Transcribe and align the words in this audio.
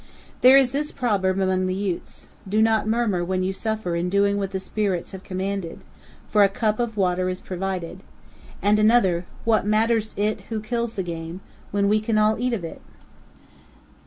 There 0.41 0.57
is 0.57 0.71
this 0.71 0.91
proverb 0.91 1.37
among 1.39 1.67
the 1.67 1.75
Utes: 1.75 2.25
"Do 2.49 2.59
not 2.59 2.87
murmur 2.87 3.23
when 3.23 3.43
you 3.43 3.53
suffer 3.53 3.95
in 3.95 4.09
doing 4.09 4.37
what 4.37 4.49
the 4.49 4.59
spirits 4.59 5.11
have 5.11 5.23
commanded, 5.23 5.81
for 6.27 6.43
a 6.43 6.49
cup 6.49 6.79
of 6.79 6.97
water 6.97 7.29
is 7.29 7.39
provided"; 7.39 7.99
and 8.63 8.79
another: 8.79 9.25
"What 9.45 9.63
matters 9.67 10.15
it 10.17 10.41
who 10.49 10.59
kills 10.59 10.95
the 10.95 11.03
game, 11.03 11.41
when 11.69 11.87
we 11.87 11.99
can 11.99 12.17
all 12.17 12.39
eat 12.39 12.51
of 12.53 12.63
it?" 12.63 12.81